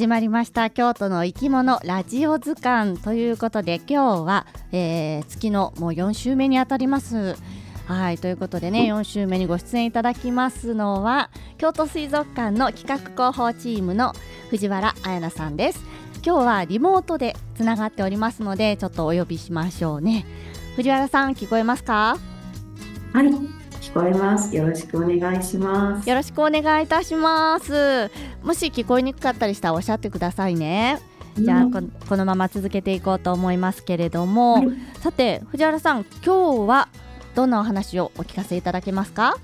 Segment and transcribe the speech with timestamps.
[0.00, 0.70] 始まりました。
[0.70, 7.36] 京都の生き物ラジオ図鑑ということで今日は、えー、月のもう4週目にあたります。
[7.84, 11.28] はいということでね4週目にご出演いただきますのは
[11.58, 14.14] 京都水族館の企画広報チームの
[14.48, 15.84] 藤原彩奈さんです。
[16.24, 20.24] 今日はリモートでつながっておりますのでちょっとお呼びしましょうね。
[20.76, 22.16] 藤原さん聞こえますか？
[23.12, 23.59] はい。
[23.80, 24.54] 聞こえます。
[24.54, 26.08] よろしくお願いします。
[26.08, 28.10] よろしくお願いいたします。
[28.42, 31.00] もし聞こえにくかったりしたらおっしゃってくださいね。
[31.36, 34.66] じゃあここのまま続けていこうと思いますけれども、はい、
[35.00, 36.88] さて藤原さん今日は
[37.34, 39.36] どんなお話をお聞かせいただけますか？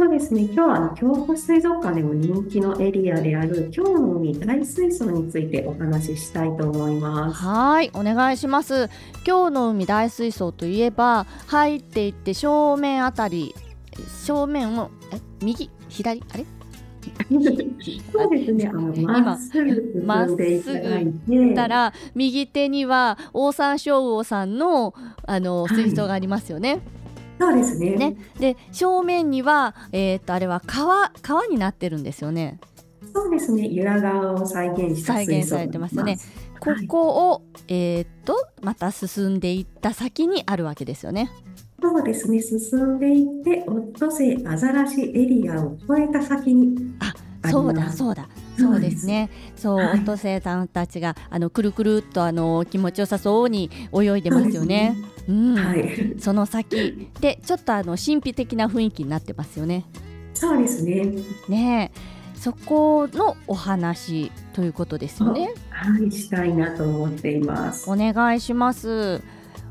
[0.00, 0.44] そうですね。
[0.44, 7.36] 今日はあの京都水族館でも人気のエリアである京の海大水槽についてお話ししたいと思います。
[7.44, 8.88] はいお願いします。
[9.24, 13.54] 京の海大水槽といえば入っていって正面あたり
[14.24, 16.46] 正面をえ右左あれ？
[18.10, 18.68] そうですね。
[18.68, 24.94] あのまっすぐまっすぐたら右手にはオオサンショウウオさんの
[25.26, 26.80] あの水槽がありますよね。
[27.40, 27.96] はいそうですね。
[27.96, 32.60] ねで正面には、えー、っとあれは川川になってるんですよね。
[33.12, 33.66] そうですね。
[33.66, 36.18] 由良川を再現した再現されてますよね。
[36.60, 41.30] ここを、はい、えー、っとまた進んでいった先にあるわけですよね。
[41.82, 42.42] そうですね。
[42.42, 47.14] 進んでいってオットセイアザラシエリアを越えた先にあ
[47.48, 48.28] そうだそうだ
[48.60, 49.30] そうですね。
[49.56, 54.96] そう、はい、オットセイさんたちがあのくるくるっとあの気持ちよさそうに泳いでますよね。
[55.28, 59.84] うん、はい、その先でちょっとあの神秘的な雰囲気になってますよね。
[60.34, 61.06] そうですね。
[61.48, 61.92] ね
[62.34, 65.52] そこのお話ということですよね。
[65.68, 67.90] はい、したいなと思っています。
[67.90, 69.20] お願いします。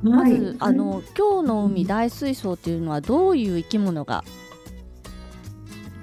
[0.01, 4.23] まず、はい、あの今日の海大水槽というのはどういう生き物が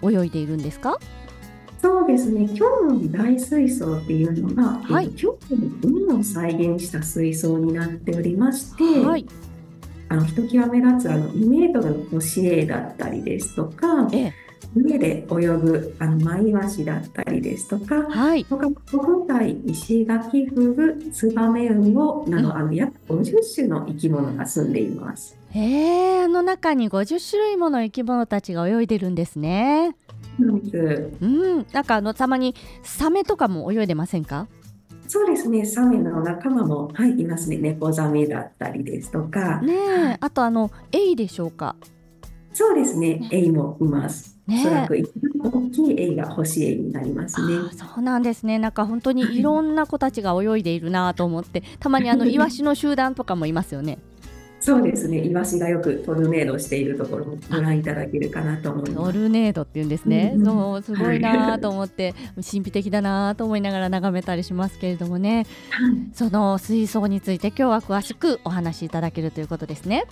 [0.02, 0.98] 泳いでいるんですか？
[1.86, 2.60] そうですね、今日
[3.06, 9.24] の大水槽っていうのが、はい、今日の海を再現した水槽になっておりまして、はい、
[10.08, 14.34] あのひときわ目立つあの2メートルの星絵だったりですとか、ええ、
[14.74, 18.74] 海で泳ぐあのマイワシだったりですとか、はい、他国
[19.28, 25.38] 体石垣フグツバメウオなど、うん、あの約50種の生き物が住んでいます。
[25.50, 29.94] へえ、あの中に50種類もの生き物たちが泳いでるんですね。
[30.38, 34.48] うん、なんかあのたまにサメとかも泳いでませんか？
[35.08, 37.58] そうですね、サメの仲間も、はい、いますね。
[37.58, 39.60] 猫ザメだったりですとか。
[39.62, 41.76] ねあとあのエイでしょうか？
[42.52, 44.36] そうですね、エイもいます。
[44.46, 45.10] ね、おそらく一
[45.42, 47.54] 番大きいエイが星エイになりますね。
[47.72, 48.58] そうなんですね。
[48.58, 53.98] なんか本当にいろんな子たちが泳いでいるなと思って、たまにあの イワシの集団とかもいますよね。
[54.66, 59.12] そうですね、イワシがよくトルネードしているところもご覧いただけるかなと思います。
[59.12, 60.32] トルネードっていうんですね。
[60.34, 65.46] うん、そうすごいなと思って、神秘的だなと思いながら眺めたりしますけれどもね。
[66.14, 70.04] その水槽について今日は詳しくお話しいただけるということですね。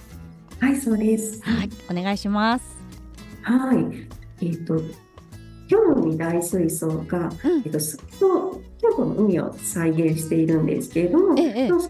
[0.60, 1.42] はい、そうです。
[1.42, 2.64] はい、お願いします。
[3.42, 3.78] はい、
[4.40, 4.80] えっ、ー、と
[5.68, 11.80] 今日の海大水槽が、うん、えっと、水槽京都の海を再現しているんですけれども、ええ、その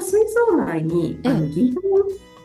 [0.00, 1.82] 水槽内に、あの疑問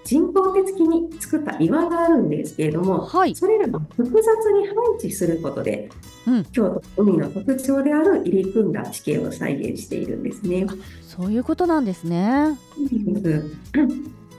[0.07, 5.89] 人工的に作った岩があるんですけれども、はい、それらが複雑に配置することで、
[6.25, 10.65] うん、京都海の特徴である入り組んだ地形を再現しているんですね。
[11.01, 12.57] そういうことなんですね。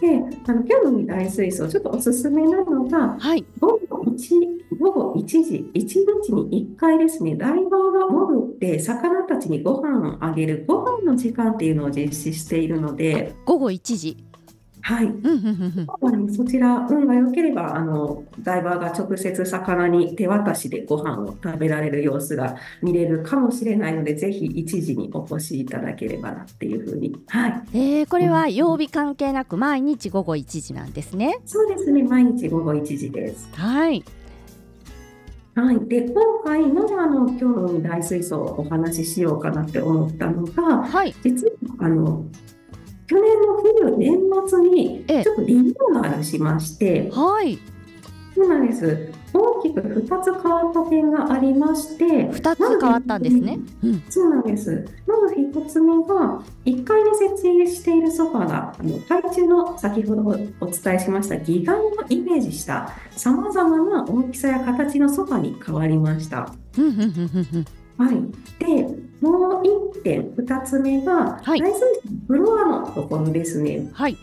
[0.00, 5.86] で、あの今日の海大水槽ちょっとおすすめなのが、はい、午後1午後1時、1
[6.22, 7.60] 日に1回ですね、ダイバー
[7.92, 14.27] が潜って魚たちにご飯をあげるご飯の時間っていうのを実施しているので、午後1時。
[14.82, 15.12] はい、
[16.34, 27.14] そちら、運が良ければあの、ダイバーが直接魚に手渡しでご飯を食べられる様子が見れるかもしれないので、ぜひ1時にお越しいただければなっていうふうに。
[27.28, 31.38] はい、えー、これは曜日関係なく、毎日午後1時なんですね。
[31.44, 33.48] そうですね、毎日午後1時です。
[33.54, 34.04] はい。
[35.58, 42.24] はい、で今回なぜあの今日の大水槽をお話ししようかなって思ったのが、はい、実はあの
[43.62, 47.58] 冬、年末にちょっとリニューアルしまして、はい、
[48.34, 49.12] そうなんです。
[49.32, 53.58] 大きく2つ変わった点がありまして、2つ変わったんですね。
[53.82, 54.86] うん、そうなんです。
[55.06, 60.22] まず1つ目が、1階に設置しているソファが、あの海中の先ほど
[60.60, 66.52] お伝えしました義眼をイメージしたさまざまな大きさや形のソファに変わりました。
[67.98, 68.66] はい、で
[69.20, 69.62] もう
[69.96, 71.84] 1点2つ目が、はい、大水
[72.26, 74.16] フロアのところですね、はい、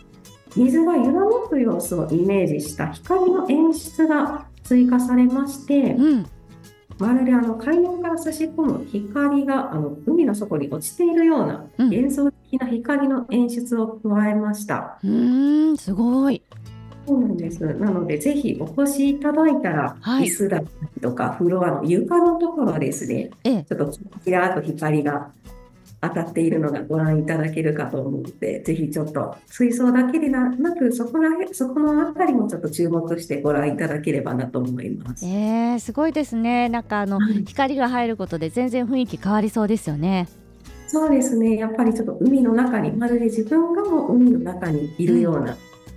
[0.56, 6.26] 水が揺らめく様子をイメージした光の演出が追加されまして、うん、
[6.98, 14.98] まるであの海面から差し込む光があの海の底に落ちているような幻想的な光の演出を加えました。
[15.04, 16.42] うん、んすごい。
[17.06, 17.64] そうなんです。
[17.64, 23.92] なので、ぜひお越しいただいたら、はい、椅子だったりとか、フロアの床のところですね、ええ、ちょっと
[24.24, 25.30] キラーと光が
[26.00, 35.24] 当たっているのがご覧いただけるかと思うので、ぜひちょっと水槽だけでなく、そこらそこのあたりもちょっと注目してご覧いただければなと思います。
[35.24, 36.68] えー、すごいですね。
[36.68, 40.28] なんかあの、はい、光が入ることで全然雰囲気変わりそうですよね。
[40.88, 41.56] そうですね。
[41.56, 45.56] やっぱりちょっと海の中に、まるで自分がもう海の中にいるような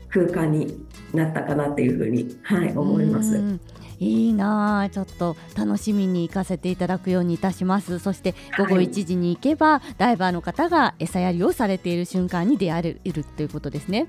[0.09, 3.59] 空間になったかなっていうふうに、はい、思います。
[3.99, 7.99] いいなちょっと楽しみに行かせていただくようにいたします。
[7.99, 14.07] そして午後1時に行けば、はい、ダイバーの方が餌やりをされている瞬間に出会えるということですね。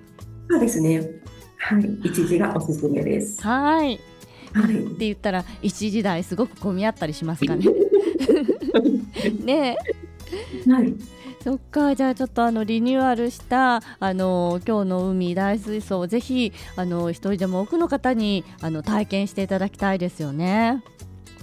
[0.49, 1.11] そうですね。
[1.57, 1.83] はい。
[1.83, 3.43] 1時がおすすめです。
[3.43, 4.01] はい。
[4.53, 7.67] はい、って言ったら1時台すごく混み合ったりしますかね。
[9.45, 9.77] ね
[10.69, 10.95] はい
[11.43, 20.83] そっかじゃあちょっとあのリニューアルしたあの今日の海大水槽をぜひあの一人でも多くの方にあの体験していただきたいですよね。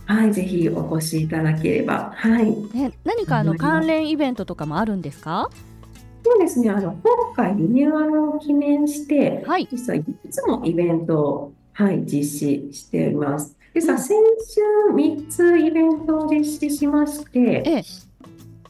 [0.05, 2.13] はい、ぜひお越しいただければ。
[2.15, 2.51] はい。
[2.73, 5.49] ね、何かあの関連イベントとかもあるんですか？
[6.23, 6.69] そうですね。
[6.69, 13.57] あの今回リニューアルを記念して、はい、実はいつもイベントをはい実施しています。
[13.73, 14.15] でさ、先
[14.47, 14.61] 週
[14.93, 17.83] 3つイベントを実施しまして、ええ、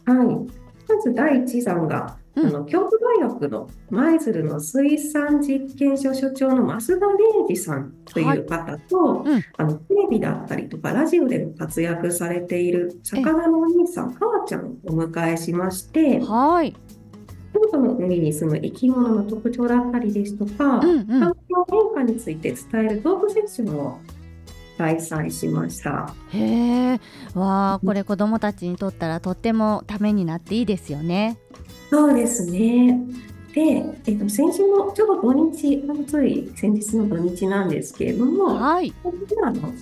[0.05, 0.47] はい。
[0.87, 7.15] まず第1弾が、うん、あの京都大学の舞鶴の水産実験所所長の増田礼
[7.49, 9.33] 二さんという方と、はい。
[9.33, 16.75] うん、あのテレビだったりとかラジオでも活躍されている魚のお兄さんかわちゃんをお迎えしまして、はい、
[17.53, 23.99] 京都の海に住む生き物の特徴だったりですとか、うんうん、環境変化について伝えるトークセッションを
[24.77, 26.13] 開催しました。
[26.29, 26.99] へえ、
[27.33, 31.39] わあ、これ子どもたちにとったらとってもためになっていいですよね。
[31.89, 32.99] そうですね。
[33.53, 33.61] で、
[34.05, 38.93] えっと、先週のちょうど土日、つい先日の土日なんですけれども、はい。
[39.43, 39.73] あの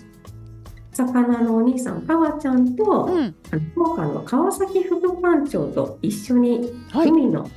[0.93, 7.51] 魚のお兄さん、かわちゃんと、うん、あの福岡の川崎副館長と一緒に海の、はい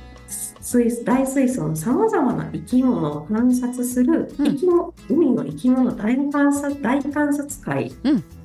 [0.69, 4.67] 水大水槽のさまざまな生き物を観察する生き
[5.09, 7.91] 海の生き物大観察大観察会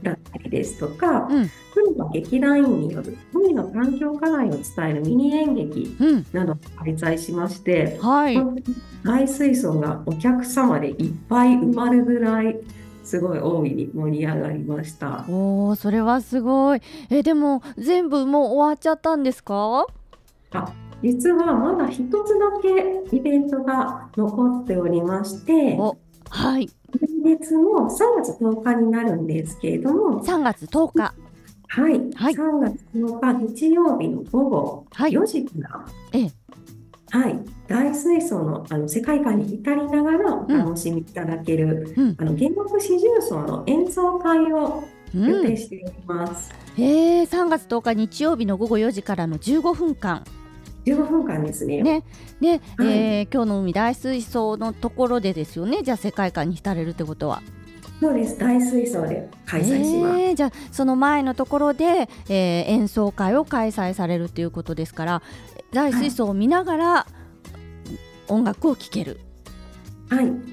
[0.03, 5.95] だったりですとか、うん、海の劇団員による海の環境課題を伝えるミニ演劇
[6.33, 8.37] などを開催しまして、うんはい、
[9.05, 12.59] 大水槽がお客様でいっぱい埋まるぐらい
[13.05, 15.27] すごい大いに盛り上がりました。
[15.29, 16.81] おお、それはすごい。
[17.11, 19.87] え、でも全部もう終わっちゃったんですか？
[20.53, 20.73] あ、
[21.05, 25.77] 実はまだ一つだけイベントが残っておりまして、
[26.31, 26.71] はい。
[26.99, 31.15] 今月の3月10日になるんですけれども、3月10日。
[31.69, 35.85] はい、はい、3月10日日曜日の午後4時から、は
[36.15, 36.33] い、ええ。
[37.11, 44.83] はい、大水槽のあの世界観に浸りながらお楽しみいただける、うん、あの原木四重奏の演奏会を
[45.15, 46.51] 予定しております。
[46.79, 50.25] うん、えー、3月10日日曜日の午後4時からの15分間
[50.85, 51.83] 15分間ですね。
[51.83, 52.03] ね、
[52.41, 55.83] で、はい、えー、今日の海大水槽のところでですよね。
[55.83, 57.43] じゃあ世界観に浸れるってことは。
[58.01, 58.39] そうです。
[58.39, 60.21] 大水槽で開催します。
[60.21, 65.23] えー、じゃあその前のところで、えー、演奏会を開催されるということですから、
[65.73, 67.07] 大水槽を見ながら
[68.29, 69.13] 音楽を聴ける。
[69.13, 69.25] はい、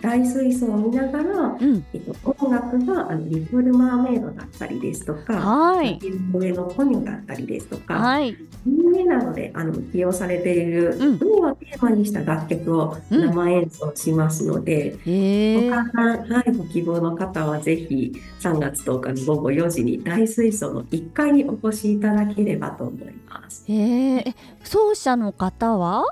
[0.01, 5.99] 大水槽を見ながら、うん、えっと、音楽があのリトル・マーメイドだったりですとか、はい、
[6.33, 23.65] 上のポニョだったりですとか、はい、有などであの起用されている、うん、海をテーマにした楽曲を生演奏しますので、うん、ごはい、ご希望の方はぜひ3月10日の午後4時に大水槽の1階にお越しいただければと思います。
[23.69, 24.23] え。
[24.63, 26.05] 奏者の方は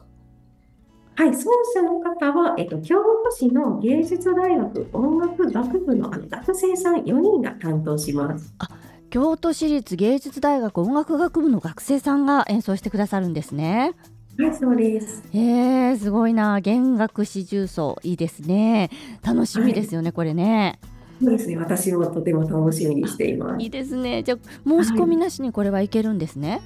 [1.19, 8.53] はい、奏者の方は、えっと、京都市の芸術大学音楽学部のあの学生さん4人が担当します。
[8.59, 8.69] あ
[9.09, 13.95] 京都市立芸術大学音楽学部の学生さんが演奏してくださるんですね。
[14.37, 15.21] はい、そうです。
[15.33, 18.89] えー、すごいな、弦楽四重奏、いいですね。
[19.21, 20.79] 楽しみですよね、はい、これね。
[21.21, 23.61] そうですね、私もとても楽しみにしています。
[23.61, 24.23] いいですね。
[24.23, 26.51] じゃ申し込みなしにこれはいけるんですね。
[26.51, 26.61] はい、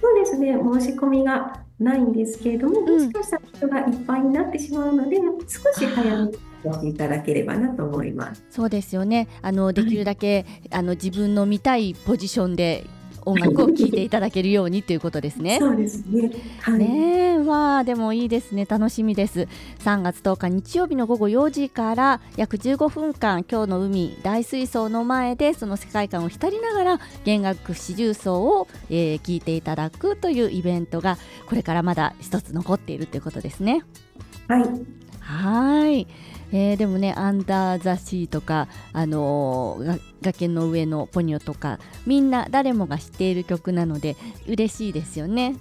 [0.00, 6.38] そうですね、申し込みがないんですけれども、もしかしたら人がいっぱいになってしまうので、少し早めに
[6.80, 8.44] ていただければなと思います。
[8.50, 9.28] そうですよね。
[9.42, 12.84] あのできるだけ、はい、あの自分の見たいポジションで
[13.30, 15.58] 音楽を聴いていただけるようにということですね。
[15.58, 16.30] そうですね。
[16.60, 19.48] はい、ねまあでもいいですね楽しみです。
[19.84, 33.82] 3月10日日曜日の午後4時から約15分間今日の海大水槽の前でその世界観を浸りながら弦楽四重奏を、えー、聞いていただくというイベントがこれからまだ一つ残っているということですね。
[34.48, 34.64] はい。
[35.20, 36.06] はい。
[36.52, 44.16] えー、でもね「アンダー・ザ・シー」とか、あのー、崖の上のポニョとかみんな誰もが知っている曲なので
[44.48, 45.56] 嬉しいですよね。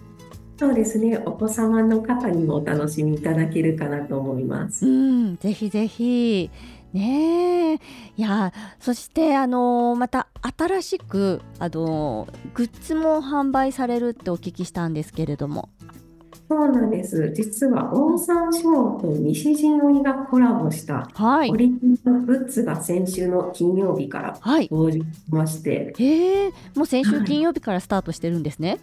[0.58, 1.18] そうですね。
[1.26, 4.86] お子様の方にもお楽しみいただけるかなと思います。
[4.86, 6.50] うん、ぜひぜひ。
[6.92, 7.80] ねい
[8.18, 10.28] やそしてあのー、また
[10.58, 15.70] 新しくあのー、グッズも販売されるってお聞きしたんですけれども。
[16.50, 17.32] そうなんです。
[17.36, 21.08] 実はオオサンショウと西陣織がコラボした
[21.48, 28.80] オリジナルグッズが先週の金曜日から登場しまして、はい、へえ、もう先週金曜日からスタートしてるんですね。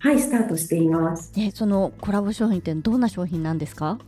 [0.00, 1.32] はい、はい、スタートしています。
[1.38, 3.98] え、そのコラボ商品ってどんな商品なんですか？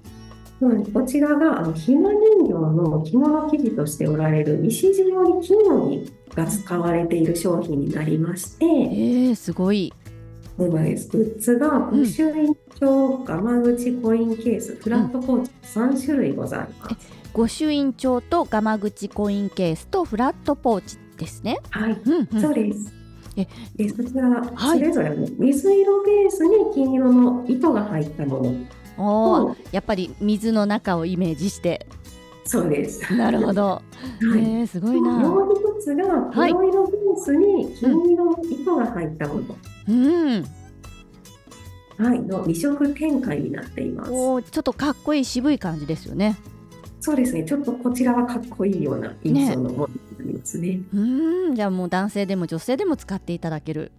[0.61, 9.91] うん、こちらがあのひな人形の着物生地としておられる西陣織金織が使われている商品になりまして、えー、すごい。
[10.61, 11.09] そうです。
[11.09, 16.97] グッズが御朱印帳、ガマ口コインケース、フラットポーチ3種類ございます。
[17.33, 21.61] 御朱印帳とガマ口コインケースとフラットポーチですね。
[21.71, 22.93] はい、うんうん、そうです。
[23.39, 28.55] えでそちら、それぞれ水色ベースに金色の糸が入ったもの
[28.99, 31.87] おやっぱり水の中をイメージして
[32.51, 33.15] そうです。
[33.15, 33.63] なるほど。
[33.63, 33.83] は
[34.21, 35.13] い、えー、すごいな。
[35.21, 36.05] もう一つが
[36.35, 39.57] 黒色ベースに金色の糸が入ったもの。
[39.87, 40.45] うん。
[41.97, 44.11] はい、の二色展開になっています。
[44.11, 46.37] おちょっとかっこいい渋い感じですよね。
[46.99, 47.45] そうですね。
[47.45, 50.69] ちょっとこちらはかっこいいような印象のものになりますね。
[50.71, 53.93] ねうん、じゃあもう男性でも女性でも使っていただける。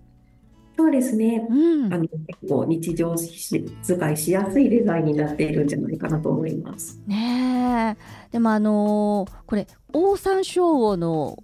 [0.81, 1.45] そうですね。
[1.47, 6.99] うん、あの結構日常使いしやすいデザインになっているんじゃないかなと思います。
[7.05, 7.95] ね
[8.31, 11.43] でもあのー、これオオサンショウウオの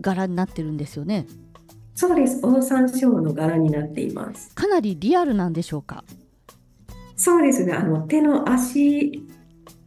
[0.00, 1.28] 柄になってるんですよね。
[1.94, 2.44] そうです。
[2.44, 4.52] オオサンショウウオの柄になっています。
[4.56, 6.02] かなりリアルなんでしょうか？
[7.14, 7.72] そうですね。
[7.74, 9.22] あの手の足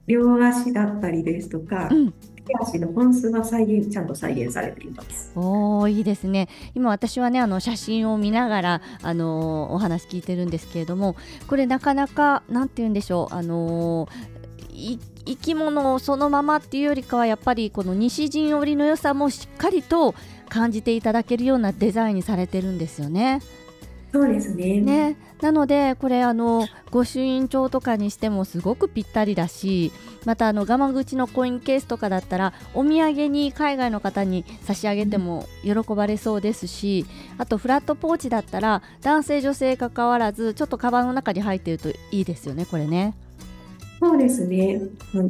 [0.07, 5.31] 両足だったりですとか、うん、手足の本数は再現ちゃんと再現されています。
[5.35, 6.47] おいいですね。
[6.75, 11.15] 今私はねあの写真を見ながらあのお話聞いてるんですけれども、
[11.47, 14.07] これなかなかなんて言うんでしょうあの
[15.25, 20.13] 生き物をそのままっていうよりかはやっぱりこの西陣織の良さもしっかりと
[20.49, 23.41] 感じていただけるようなデザインにされてるんですよね。
[24.11, 24.79] そうですね。
[24.81, 25.17] ね。
[25.41, 29.91] なのでこれあの御朱印帳とかにしてもすごくぴったりだし
[30.25, 37.05] またあの我慢口のコインケースとかだったらお土産に海外の方に差し上げても喜ばれそうですし
[37.37, 43.13] あとフラットポーチだったら男性女性かかわらずちょっとカバンの中に入ってるといいですよねこれね。
[44.05, 44.79] そうですね、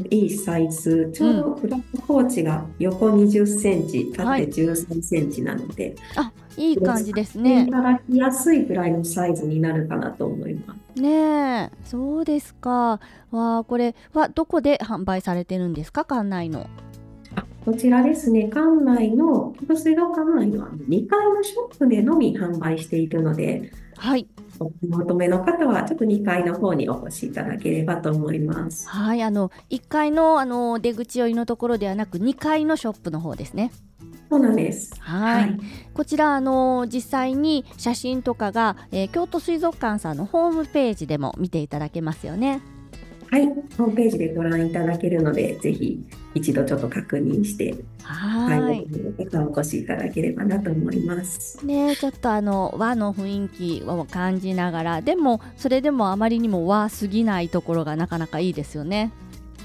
[0.10, 7.68] いいサイズ、ちょうどフラットポーチが横20センチ、縦13センチなので、あいい感じですね。
[7.68, 11.02] いただきやすいぐらいのサイズになるかなと思います。
[11.02, 13.00] ねそうですか。
[13.32, 16.68] わこれはどこで販売されてるんですか、館内の。
[17.64, 24.28] こちらですね、館内の、福水道館内の2階のショップでのみ販売しているので、はい。
[24.60, 28.88] お求めの方はちょっと2階の方にお越しいただければと思います。
[28.90, 33.72] はい、あの1階のあの出口寄りのところではなく2階のショップの方ですね。
[34.30, 34.96] そうなんです。
[35.00, 35.60] はいはい、
[35.94, 42.62] こちらあの実際に写真とかが、えー、京都水族館さんのホームページでも見ていただけますよね。
[43.32, 43.46] はい、
[43.78, 46.00] ホームページでご覧いただけるので、ぜひ
[46.34, 48.88] 一度ちょっと確認して、はい、
[49.38, 51.66] お越しいただければなと思います。
[51.66, 53.50] ね、ちょっとあの和の雰囲
[53.82, 59.12] 気を感じながら、でもそれでもあまりにも和すぎないところがなかなかいいですよね。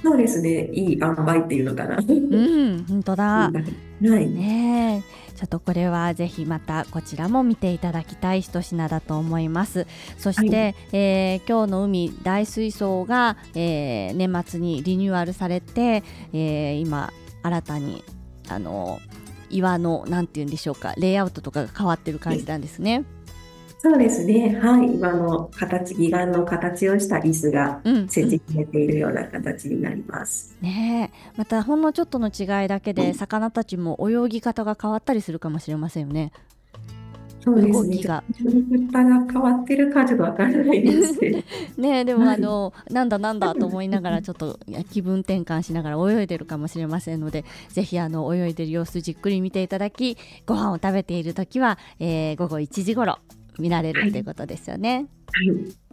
[0.02, 1.96] そうですね、いい塩梅っていうのかな。
[1.96, 3.52] うん、本当だ。
[3.52, 5.02] はい、ね。
[5.40, 9.86] ちょっとこれはぜひまたこちらも見ていただきたい一品だと思います
[10.18, 16.02] そして、はい、えー、今日の海大水槽が、えー、年末にリニューアルされて、
[16.34, 17.10] えー、今
[17.42, 18.04] 新たに
[18.50, 19.00] あの
[19.48, 23.04] 岩のなんて言うんでしょうかレイアウトとかが変わってる感じなんですね。
[23.82, 24.60] そうですね。
[24.60, 24.92] はい。
[24.92, 30.54] 今の形、義眼の形をした椅子が設置されているような形になります。
[30.60, 36.30] うんうん、ねまたほんのちょっとの違いだけで、魚たちも泳ぎ方が変わったりするかもしれませんよね。
[37.42, 38.02] そうですね。
[38.02, 38.22] が。
[38.92, 41.18] が変わってるかちょっとわからないです
[41.78, 42.04] ね。
[42.04, 44.58] でもあの、なんだなんだと思いながらちょっと
[44.90, 53.18] 気分転換しながら泳いでるかもしれませんので、ぜひあの泳いでる様子じっくり見ていただき、ご飯を食べている時は、えー、午後1時頃
[53.58, 55.06] 見られるということですよね。
[55.32, 55.90] はい、はい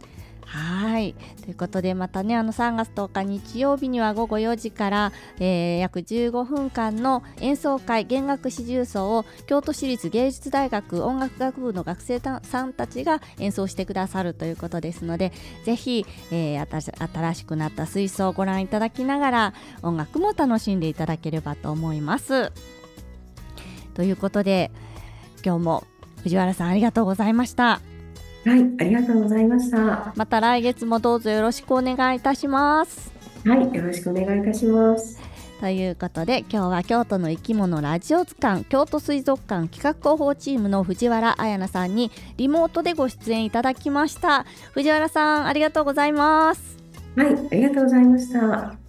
[0.48, 15.32] はいということでまたねあの3月10日日曜日には午後4時から、えー、約15分間の演奏会弦楽四重奏を京都市立芸術大学音楽学部の学生さんたちが演奏してくださるということですので
[15.64, 22.52] ぜひ、えー、新しくなった水槽をご覧いただきながら音楽も楽しんでいただければと思います。
[23.92, 24.70] ということで
[25.44, 25.84] 今日も
[26.28, 27.80] 藤原さんありがとうございました。
[28.44, 30.12] はい、ありがとうございました。
[30.14, 33.10] また来月もどうぞよろしくお願いいたします。
[33.46, 35.18] はい、よろしくお願いいたします。
[35.60, 46.76] ということで今日は京都の生き物ラジオ図鑑京都水族館企画広報チームの藤原彩奈さんにリモートでご出演いただきました藤原さんありがとうございます
[47.16, 48.87] はいありがとうございました